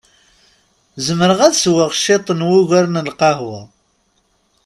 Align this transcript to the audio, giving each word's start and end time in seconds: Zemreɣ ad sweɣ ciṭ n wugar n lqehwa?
Zemreɣ 1.05 1.39
ad 1.47 1.55
sweɣ 1.61 1.89
ciṭ 2.03 2.25
n 2.33 2.45
wugar 2.49 2.85
n 2.89 3.01
lqehwa? 3.09 3.61